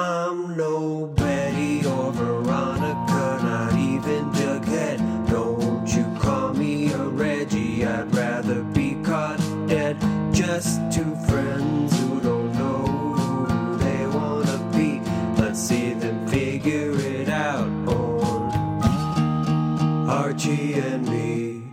[0.00, 5.28] I'm no Betty or Veronica, not even Jughead.
[5.28, 9.96] Don't you call me a Reggie, I'd rather be caught dead.
[10.32, 15.00] Just two friends who don't know who they wanna be.
[15.42, 18.52] Let's see them figure it out on
[20.08, 21.64] Archie and me.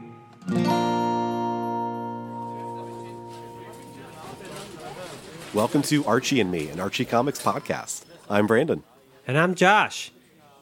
[5.54, 8.02] Welcome to Archie and Me, an Archie Comics podcast.
[8.30, 8.84] I'm Brandon.
[9.28, 10.12] And I'm Josh.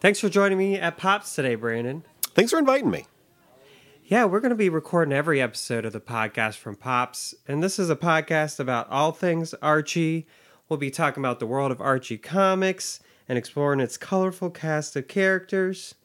[0.02, 2.04] Thanks for joining me at Pops today, Brandon.
[2.36, 3.06] Thanks for inviting me.
[4.04, 7.34] Yeah, we're going to be recording every episode of the podcast from Pops.
[7.48, 10.28] And this is a podcast about all things Archie.
[10.68, 13.00] We'll be talking about the world of Archie comics
[13.30, 15.96] and exploring its colorful cast of characters.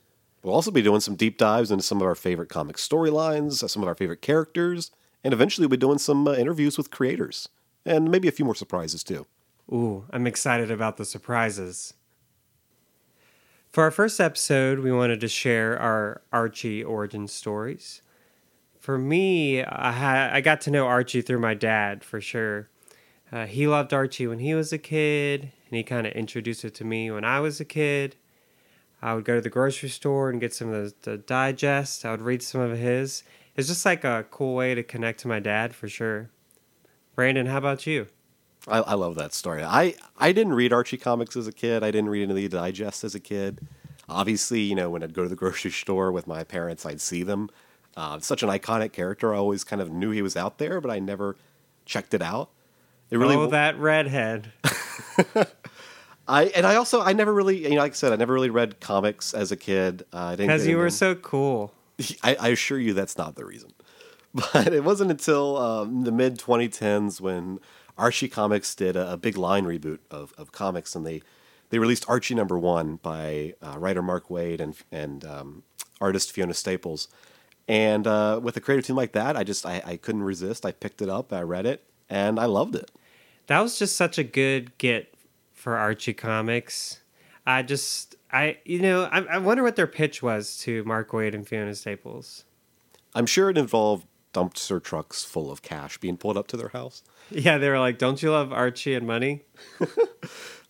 [0.45, 3.69] We'll also be doing some deep dives into some of our favorite comic storylines, uh,
[3.69, 4.93] some of our favorite characters,
[5.25, 7.49] and eventually we'll be doing some uh, interviews with creators,
[7.85, 9.27] and maybe a few more surprises too.
[9.71, 11.95] Ooh, I'm excited about the surprises.
[13.71, 18.01] For our first episode, we wanted to share our Archie origin stories.
[18.79, 22.71] For me, I, I got to know Archie through my dad for sure.
[23.31, 26.75] Uh, he loved Archie when he was a kid, and he kind of introduced it
[26.77, 28.17] to me when I was a kid.
[29.03, 32.07] I would go to the grocery store and get some of the, the digest.
[32.07, 33.23] I would read some of his.
[33.55, 36.31] It's just like a cool way to connect to my dad for sure.
[37.15, 38.07] Brandon, how about you?
[38.69, 39.63] I, I love that story.
[39.63, 41.83] I, I didn't read Archie comics as a kid.
[41.83, 43.67] I didn't read any of the digest as a kid.
[44.09, 47.23] Obviously, you know, when I'd go to the grocery store with my parents, I'd see
[47.23, 47.51] them.
[47.97, 49.35] Uh, such an iconic character.
[49.35, 51.37] I always kind of knew he was out there, but I never
[51.85, 52.51] checked it out.
[53.11, 54.53] It really oh, that redhead.
[56.29, 58.51] I and I also I never really you know like I said I never really
[58.51, 60.05] read comics as a kid.
[60.13, 61.73] Uh, Because you were into so cool.
[62.23, 63.73] I, I assure you that's not the reason.
[64.35, 67.61] But it wasn't until um, the mid 2010s when
[67.99, 71.23] Archie Comics did a, a big line reboot of, of comics, and they
[71.71, 75.63] they released Archie number one by uh, writer Mark Waid and and um,
[76.01, 77.09] artist Fiona Staples.
[77.67, 80.65] And uh, with a creative team like that, I just I, I couldn't resist.
[80.65, 82.91] I picked it up, I read it, and I loved it.
[83.49, 85.15] That was just such a good get
[85.53, 87.01] for Archie Comics.
[87.47, 91.35] I just, I, you know, I, I wonder what their pitch was to Mark Waid
[91.35, 92.45] and Fiona Staples.
[93.15, 97.03] I'm sure it involved dumpster trucks full of cash being pulled up to their house.
[97.31, 99.43] Yeah, they were like, "Don't you love Archie and money?"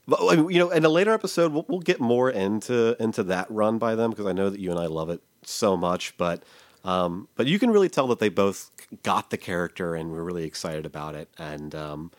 [0.08, 3.76] But you know, in a later episode, we'll, we'll get more into into that run
[3.76, 6.16] by them because I know that you and I love it so much.
[6.16, 6.44] But
[6.82, 8.70] um, but you can really tell that they both
[9.02, 12.10] got the character and were really excited about it, and um,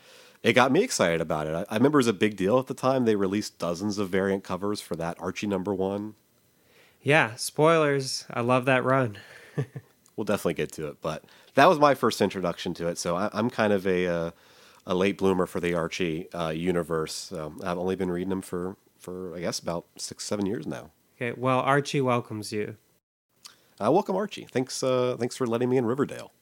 [0.43, 1.55] it got me excited about it.
[1.55, 3.05] I, I remember it was a big deal at the time.
[3.05, 6.13] They released dozens of variant covers for that Archie number one.
[7.01, 8.25] Yeah, spoilers.
[8.29, 9.17] I love that run.
[10.19, 12.97] We'll definitely get to it, but that was my first introduction to it.
[12.97, 14.31] So I, I'm kind of a uh,
[14.85, 17.13] a late bloomer for the Archie uh, universe.
[17.13, 20.91] So I've only been reading them for for I guess about six seven years now.
[21.15, 22.75] Okay, well, Archie welcomes you.
[23.81, 24.45] Uh, welcome, Archie.
[24.51, 26.33] Thanks, uh, thanks for letting me in Riverdale.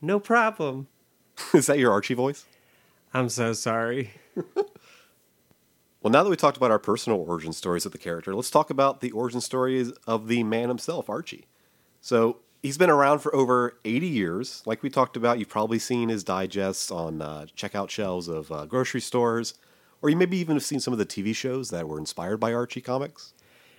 [0.00, 0.86] No problem.
[1.52, 2.44] Is that your Archie voice?
[3.12, 4.12] I'm so sorry.
[6.02, 8.68] Well, now that we talked about our personal origin stories of the character, let's talk
[8.68, 11.46] about the origin stories of the man himself, Archie.
[12.02, 14.62] So he's been around for over 80 years.
[14.64, 18.64] Like we talked about, you've probably seen his digests on uh, checkout shelves of uh,
[18.64, 19.54] grocery stores,
[20.00, 22.54] or you maybe even have seen some of the TV shows that were inspired by
[22.54, 23.34] Archie comics.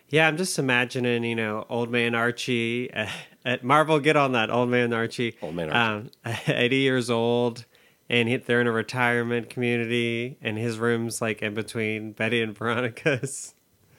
[0.10, 3.10] Yeah, I'm just imagining, you know, old man Archie uh,
[3.44, 4.00] at Marvel.
[4.00, 5.36] Get on that, old man Archie.
[5.42, 6.12] Old man Archie.
[6.24, 7.66] Um, 80 years old,
[8.08, 12.56] and he, they're in a retirement community, and his room's like in between Betty and
[12.56, 13.56] Veronica's.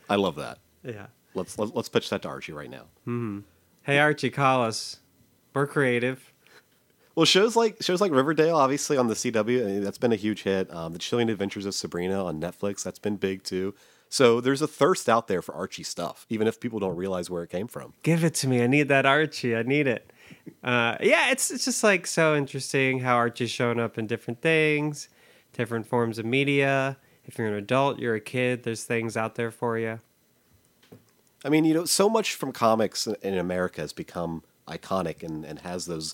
[0.09, 0.59] I love that.
[0.81, 1.07] Yeah.
[1.33, 2.85] Let's let, let's pitch that to Archie right now.
[3.87, 4.99] Hey Archie, call us.
[5.53, 6.33] We're creative.
[7.15, 10.69] Well, shows like shows like Riverdale, obviously on the CW, that's been a huge hit.
[10.73, 13.73] Um, the Chilling Adventures of Sabrina on Netflix, that's been big too.
[14.09, 17.43] So there's a thirst out there for Archie stuff, even if people don't realize where
[17.43, 17.93] it came from.
[18.03, 18.61] Give it to me.
[18.61, 19.55] I need that Archie.
[19.55, 20.11] I need it.
[20.61, 25.07] Uh, yeah, it's it's just like so interesting how Archie's showing up in different things,
[25.53, 26.97] different forms of media.
[27.23, 28.63] If you're an adult, you're a kid.
[28.63, 30.01] There's things out there for you.
[31.47, 35.59] I mean, you know, so much from comics in America has become iconic and, and
[35.59, 36.13] has those,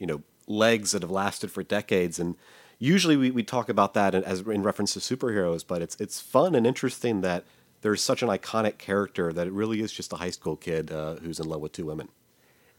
[0.00, 2.18] you know, legs that have lasted for decades.
[2.18, 2.34] And
[2.80, 6.56] usually we, we talk about that as in reference to superheroes, but it's it's fun
[6.56, 7.44] and interesting that
[7.82, 11.14] there's such an iconic character that it really is just a high school kid uh,
[11.14, 12.08] who's in love with two women.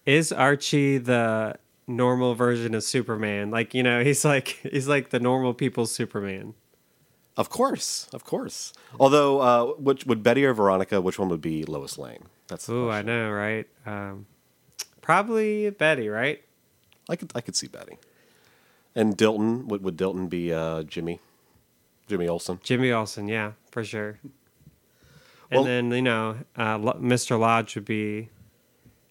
[0.05, 1.55] Is Archie the
[1.87, 3.49] normal version of Superman?
[3.49, 6.53] Like you know, he's like he's like the normal people's Superman.
[7.35, 8.73] Of course, of course.
[8.99, 11.01] Although, uh, which would Betty or Veronica?
[11.01, 12.25] Which one would be Lois Lane?
[12.47, 13.67] That's Ooh, I know, right?
[13.85, 14.27] Um,
[15.01, 16.43] probably Betty, right?
[17.09, 17.97] I could I could see Betty.
[18.95, 21.19] And Dilton would would Dilton be uh, Jimmy,
[22.07, 22.59] Jimmy Olsen?
[22.63, 24.19] Jimmy Olsen, yeah, for sure.
[25.49, 27.39] And Well- then, you know, uh, Mr.
[27.39, 28.29] Lodge would be,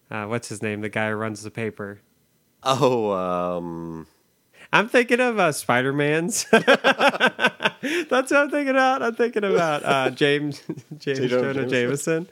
[0.09, 0.79] uh, what's his name?
[0.81, 1.99] The guy who runs the paper.
[2.63, 4.07] Oh, um,
[4.71, 6.45] I'm thinking of uh, Spider Man's.
[8.09, 9.03] That's what I'm thinking about.
[9.03, 10.61] I'm thinking about uh, James
[10.97, 11.27] James J.
[11.27, 12.29] Jonah Jonah Jameson.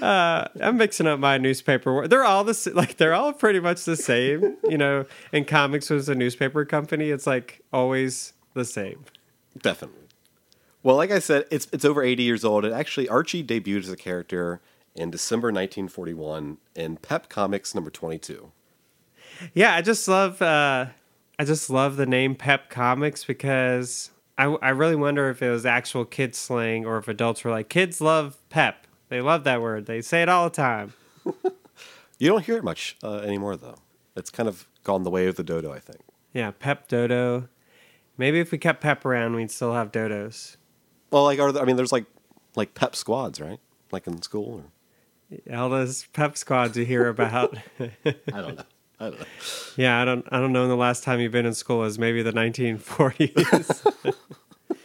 [0.00, 2.06] Uh, I'm mixing up my newspaper.
[2.06, 4.56] They're all the like they're all pretty much the same.
[4.68, 7.10] You know, in comics was a newspaper company.
[7.10, 9.04] It's like always the same.
[9.60, 9.98] definitely.
[10.84, 12.64] Well, like I said, it's it's over 80 years old.
[12.64, 14.60] It actually Archie debuted as a character
[14.94, 18.52] in December 1941 in Pep Comics number 22.
[19.52, 20.86] Yeah, I just love uh,
[21.40, 25.66] I just love the name Pep Comics because I I really wonder if it was
[25.66, 28.86] actual kid slang or if adults were like kids love Pep.
[29.08, 29.86] They love that word.
[29.86, 30.94] They say it all the time.
[32.22, 33.74] You don't hear it much uh, anymore, though.
[34.14, 36.02] It's kind of gone the way of the dodo, I think.
[36.32, 37.48] Yeah, Pep Dodo.
[38.16, 40.56] Maybe if we kept Pep around, we'd still have dodos.
[41.10, 42.04] Well, like, are there, I mean, there's like
[42.54, 43.58] like Pep squads, right?
[43.90, 44.62] Like in school,
[45.32, 47.58] or All those Pep squads you hear about.
[47.80, 47.90] I
[48.28, 48.64] don't know.
[49.02, 49.12] I
[49.76, 51.98] yeah, I don't I don't know when the last time you've been in school is
[51.98, 54.14] maybe the 1940s.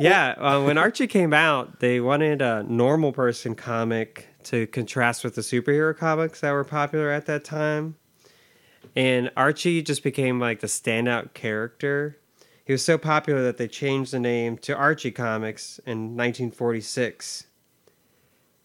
[0.00, 5.36] yeah, uh, when Archie came out, they wanted a normal person comic to contrast with
[5.36, 7.96] the superhero comics that were popular at that time.
[8.96, 12.18] And Archie just became like the standout character.
[12.64, 17.46] He was so popular that they changed the name to Archie Comics in 1946.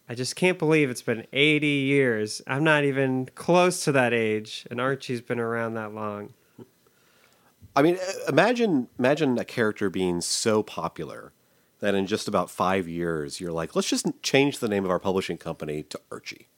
[0.10, 2.42] I just can't believe it's been 80 years.
[2.48, 6.34] I'm not even close to that age, and Archie's been around that long.
[7.76, 11.32] I mean, imagine imagine a character being so popular
[11.80, 15.00] that in just about five years, you're like, let's just change the name of our
[15.00, 16.50] publishing company to Archie.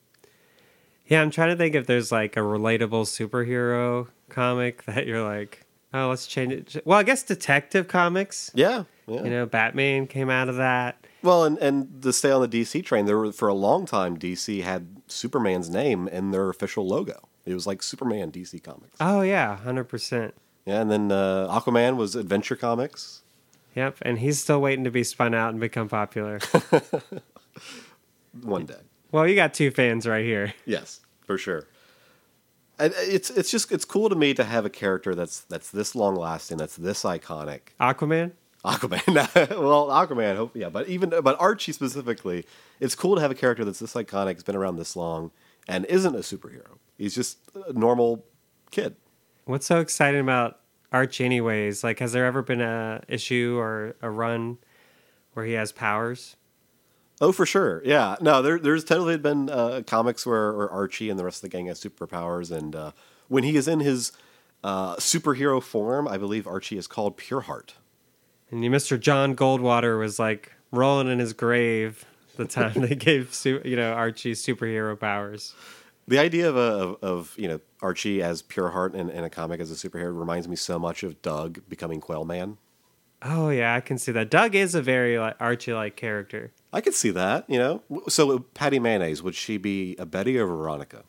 [1.06, 5.66] Yeah, I'm trying to think if there's like a relatable superhero comic that you're like,
[5.94, 6.86] oh, let's change it.
[6.86, 8.50] Well, I guess Detective Comics.
[8.56, 9.24] Yeah, yeah.
[9.24, 11.01] You know, Batman came out of that.
[11.24, 14.18] Well, and and to stay on the DC train, there were for a long time
[14.18, 17.28] DC had Superman's name in their official logo.
[17.46, 18.98] It was like Superman DC Comics.
[19.00, 20.34] Oh yeah, hundred percent.
[20.66, 23.24] Yeah, and then uh, Aquaman was Adventure Comics.
[23.76, 26.40] Yep, and he's still waiting to be spun out and become popular.
[28.42, 28.76] One day.
[29.12, 30.54] well, you got two fans right here.
[30.66, 31.68] Yes, for sure.
[32.80, 35.94] And it's it's just it's cool to me to have a character that's that's this
[35.96, 37.60] long lasting, that's this iconic.
[37.80, 38.32] Aquaman.
[38.66, 39.16] Aquaman.
[39.60, 42.46] well, Aquaman, hope yeah, but even but Archie specifically,
[42.80, 45.32] it's cool to have a character that's this iconic, has been around this long,
[45.68, 46.78] and isn't a superhero.
[46.98, 48.26] He's just a normal
[48.70, 48.96] kid.
[49.46, 50.60] What's so exciting about
[50.92, 51.84] Archie, anyways?
[51.84, 54.60] Like, has there ever been a issue or a run
[55.34, 56.36] where he has powers?
[57.20, 57.82] Oh, for sure.
[57.86, 58.16] Yeah.
[58.20, 61.56] No, there, there's totally been uh, comics where, where Archie and the rest of the
[61.56, 62.92] gang has superpowers, and uh,
[63.28, 64.12] when he is in his
[64.64, 67.74] uh, superhero form, I believe Archie is called Pureheart.
[68.52, 69.00] And Mr.
[69.00, 72.06] John Goldwater was like rolling in his grave
[72.38, 75.56] the time they gave you know Archie superhero powers.
[76.08, 79.60] The idea of, a, of, of you know Archie as Pureheart in, in a comic
[79.60, 82.58] as a superhero reminds me so much of Doug becoming Quail Man.
[83.24, 84.30] Oh yeah, I can see that.
[84.30, 86.52] Doug is a very like Archie-like character.
[86.74, 87.50] I could see that.
[87.50, 91.04] You know, so uh, Patty Mayonnaise would she be a Betty or Veronica?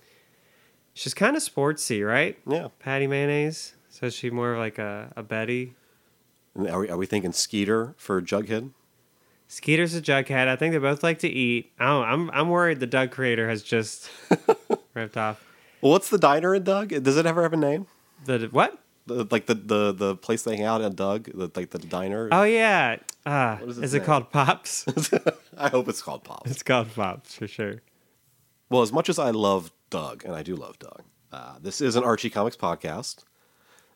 [0.95, 2.39] She's kind of sportsy, right?
[2.47, 2.69] Yeah.
[2.79, 3.75] Patty Mayonnaise.
[3.89, 5.75] So is she more of like a, a Betty.
[6.57, 8.71] Are we, are we thinking Skeeter for Jughead?
[9.49, 10.49] Skeeter's a Jughead.
[10.49, 11.73] I think they both like to eat.
[11.79, 14.11] I don't, I'm I'm worried the Doug creator has just
[14.95, 15.45] ripped off
[15.81, 16.89] Well, what's the diner in Doug?
[17.03, 17.87] Does it ever have a name?
[18.25, 18.79] the what?
[19.07, 22.29] The, like the, the the place they hang out at Doug, the, like the diner.
[22.31, 22.97] Oh yeah.
[23.27, 24.87] Uh, is it called Pops?
[25.59, 26.51] I hope it's called Pops.
[26.51, 27.83] it's called Pops for sure.
[28.71, 31.95] Well, as much as I love Doug, and I do love Doug, uh, this is
[31.97, 33.25] an Archie Comics podcast.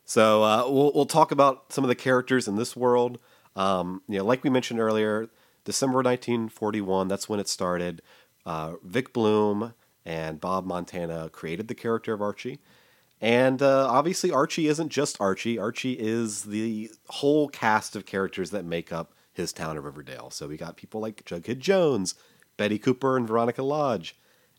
[0.07, 3.19] So uh, we'll we'll talk about some of the characters in this world.
[3.57, 5.27] Um, you know, like we mentioned earlier,
[5.65, 7.09] December 1941.
[7.09, 8.01] That's when it started.
[8.45, 9.73] Uh, Vic Bloom
[10.05, 12.59] and Bob Montana created the character of Archie,
[13.19, 15.59] and uh, obviously Archie isn't just Archie.
[15.59, 20.29] Archie is the whole cast of characters that make up his town of Riverdale.
[20.29, 22.15] So we got people like Jughead Jones,
[22.55, 24.15] Betty Cooper, and Veronica Lodge,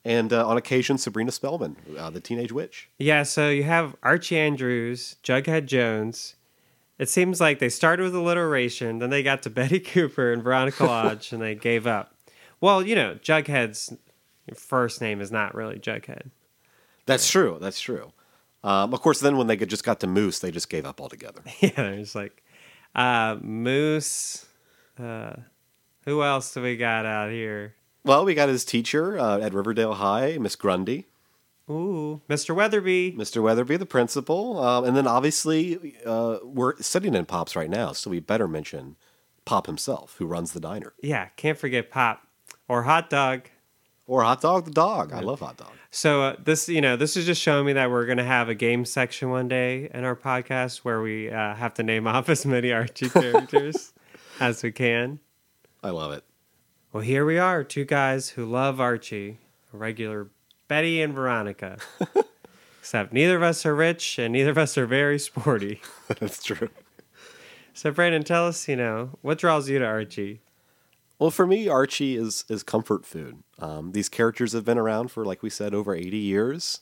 [0.08, 2.88] and uh, on occasion Sabrina Spellman, uh, the teenage witch.
[2.98, 6.34] Yeah, so you have Archie Andrews, Jughead Jones.
[6.98, 10.84] It seems like they started with alliteration, then they got to Betty Cooper and Veronica
[10.86, 12.14] Lodge, and they gave up.
[12.58, 13.94] Well, you know, Jughead's
[14.54, 16.30] first name is not really Jughead.
[17.04, 17.58] That's true.
[17.60, 18.12] That's true.
[18.64, 21.42] Um, of course, then when they just got to Moose, they just gave up altogether.
[21.60, 22.42] yeah, there's like
[22.94, 24.46] uh, Moose.
[24.98, 25.34] Uh,
[26.06, 27.74] who else do we got out here?
[28.08, 31.08] Well, we got his teacher uh, at Riverdale High, Miss Grundy,
[31.68, 32.54] Ooh, Mr.
[32.54, 33.12] Weatherby.
[33.12, 33.42] Mr.
[33.42, 38.08] Weatherby, the principal, um, and then obviously uh, we're sitting in Pops right now, so
[38.08, 38.96] we better mention
[39.44, 40.94] Pop himself, who runs the diner.
[41.02, 42.26] Yeah, can't forget Pop.
[42.66, 43.50] or hot dog.
[44.06, 45.12] Or hot dog the dog.
[45.12, 45.72] I love hot dog.
[45.90, 48.48] So uh, this, you know, this is just showing me that we're going to have
[48.48, 52.30] a game section one day in our podcast where we uh, have to name off
[52.30, 53.92] as many Archie characters
[54.40, 55.20] as we can.
[55.82, 56.24] I love it.
[56.90, 59.38] Well, here we are, two guys who love Archie,
[59.74, 60.28] a regular
[60.68, 61.76] Betty and Veronica.
[62.80, 65.82] Except neither of us are rich and neither of us are very sporty.
[66.18, 66.70] That's true.
[67.74, 70.40] So, Brandon, tell us, you know, what draws you to Archie?
[71.18, 73.42] Well, for me, Archie is is comfort food.
[73.58, 76.80] Um, these characters have been around for, like we said, over eighty years,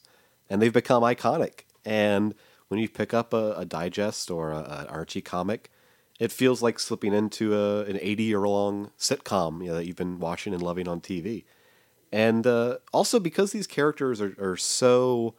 [0.49, 1.63] and they've become iconic.
[1.85, 2.35] And
[2.69, 5.71] when you pick up a, a digest or an Archie comic,
[6.19, 9.97] it feels like slipping into a, an eighty year long sitcom you know, that you've
[9.97, 11.45] been watching and loving on TV.
[12.13, 15.35] And uh, also because these characters are, are so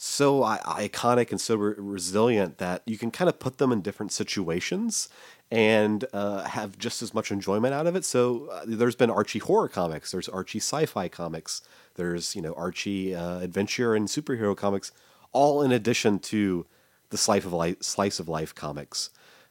[0.00, 4.12] so iconic and so re- resilient that you can kind of put them in different
[4.12, 5.08] situations
[5.50, 8.04] and uh, have just as much enjoyment out of it.
[8.04, 11.62] So uh, there's been Archie horror comics, there's Archie sci-fi comics,
[11.96, 14.92] there's you know Archie uh, adventure and superhero comics,
[15.32, 16.64] all in addition to
[17.10, 19.10] the slice of life, slice of life comics.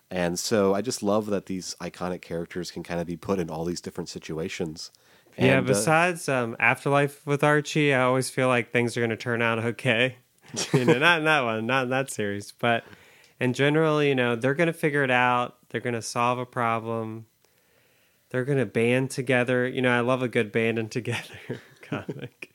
[0.10, 3.50] And so I just love that these iconic characters can kind of be put in
[3.50, 4.92] all these different situations.
[5.38, 9.10] yeah, And, uh, besides um, Afterlife with Archie, I always feel like things are going
[9.10, 10.16] to turn out okay.
[10.74, 12.86] you know, not in that one, not in that series, but
[13.40, 15.58] in general, you know, they're going to figure it out.
[15.70, 17.26] They're going to solve a problem.
[18.30, 19.68] They're going to band together.
[19.68, 22.54] You know, I love a good banding together comic.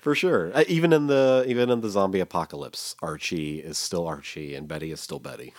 [0.00, 0.50] For sure.
[0.52, 4.90] Uh, even in the even in the zombie apocalypse, Archie is still Archie and Betty
[4.90, 5.54] is still Betty.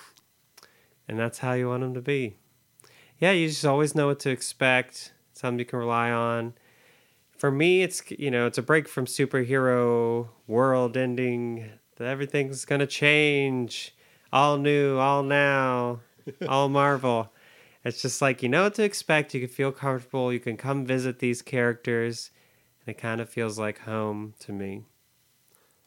[1.08, 2.36] And that's how you want them to be.
[3.20, 5.14] Yeah, you just always know what to expect.
[5.34, 6.54] Something you can rely on.
[7.38, 11.72] For me, it's you know it's a break from superhero world ending.
[11.98, 13.96] that Everything's gonna change,
[14.32, 16.02] all new, all now,
[16.48, 17.32] all Marvel.
[17.84, 19.34] It's just like you know what to expect.
[19.34, 20.32] You can feel comfortable.
[20.32, 22.32] You can come visit these characters,
[22.86, 24.84] and it kind of feels like home to me.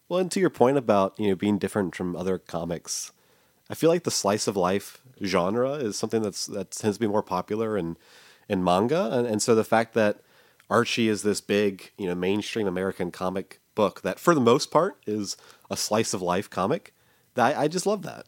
[0.09, 3.13] Well, and to your point about you know being different from other comics,
[3.71, 7.07] I feel like the slice of life genre is something that's that tends to be
[7.07, 7.97] more popular in
[8.49, 10.21] in manga, and, and so the fact that
[10.71, 14.97] Archie is this big you know mainstream American comic book that for the most part
[15.07, 15.37] is
[15.71, 16.95] a slice of life comic,
[17.37, 18.27] I, I just love that.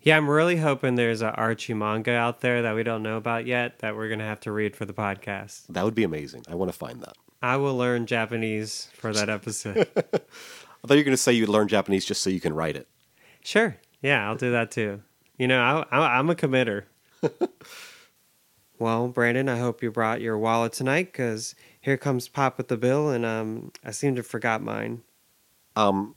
[0.00, 3.46] Yeah, I'm really hoping there's a Archie manga out there that we don't know about
[3.46, 5.66] yet that we're gonna have to read for the podcast.
[5.68, 6.44] That would be amazing.
[6.48, 7.16] I want to find that.
[7.42, 9.88] I will learn Japanese for that episode.
[9.96, 12.76] I thought you were going to say you'd learn Japanese just so you can write
[12.76, 12.88] it.
[13.44, 13.76] sure.
[14.02, 15.02] Yeah, I'll do that too.
[15.36, 16.84] You know, I, I, I'm a committer.
[18.78, 22.76] well, Brandon, I hope you brought your wallet tonight because here comes Pop with the
[22.76, 25.02] bill, and um, I seem to have forgot mine.
[25.76, 26.14] Um,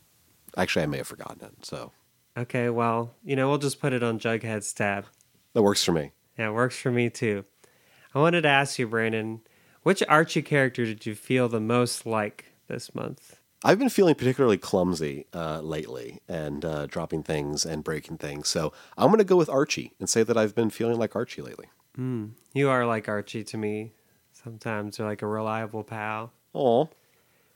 [0.56, 1.92] actually, I may have forgotten it, so
[2.36, 5.04] Okay, well, you know, we'll just put it on Jughead's tab.
[5.52, 6.12] that works for me.
[6.38, 7.44] Yeah, it works for me too.
[8.14, 9.42] I wanted to ask you, Brandon,
[9.82, 13.38] which Archie character did you feel the most like this month?
[13.64, 18.48] I've been feeling particularly clumsy uh, lately and uh, dropping things and breaking things.
[18.48, 21.42] So I'm going to go with Archie and say that I've been feeling like Archie
[21.42, 21.66] lately.
[22.54, 23.92] You are like Archie to me.
[24.32, 26.32] Sometimes you're like a reliable pal.
[26.54, 26.90] Oh,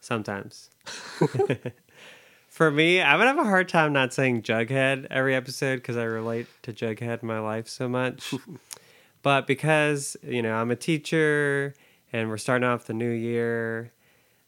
[0.01, 0.71] Sometimes.
[2.49, 6.05] For me, I would have a hard time not saying Jughead every episode because I
[6.05, 8.33] relate to Jughead in my life so much.
[9.23, 11.75] but because, you know, I'm a teacher
[12.13, 13.93] and we're starting off the new year,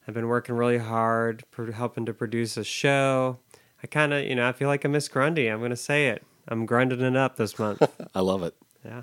[0.09, 3.41] I've been working really hard, pro- helping to produce a show.
[3.83, 5.49] I kind of, you know, I feel like I miss Grundy.
[5.49, 6.25] I'm going to say it.
[6.49, 7.83] I'm grunding it up this month.
[8.15, 8.55] I love it.
[8.83, 9.03] yeah.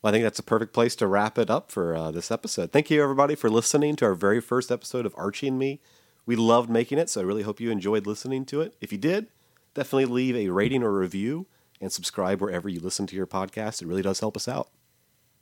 [0.00, 2.70] Well, I think that's a perfect place to wrap it up for uh, this episode.
[2.70, 5.80] Thank you, everybody, for listening to our very first episode of Archie and Me.
[6.26, 8.76] We loved making it, so I really hope you enjoyed listening to it.
[8.80, 9.26] If you did,
[9.74, 11.46] definitely leave a rating or review
[11.80, 13.82] and subscribe wherever you listen to your podcast.
[13.82, 14.70] It really does help us out.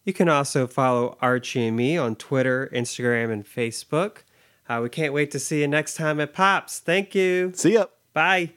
[0.05, 4.23] You can also follow Archie and me on Twitter, Instagram, and Facebook.
[4.69, 6.79] Uh, we can't wait to see you next time at Pops.
[6.79, 7.53] Thank you.
[7.55, 7.87] See ya.
[8.13, 8.53] Bye.